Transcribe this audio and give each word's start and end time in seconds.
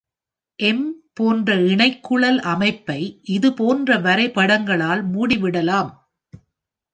``M’’ 0.59 0.77
போன்ற 1.13 1.55
இணைகுழல் 1.65 2.39
அமைப்பை 2.45 2.97
இதுபோன்ற 3.27 3.99
வரைபடங்களால் 3.99 5.03
மூடிவிடலாம். 5.13 5.91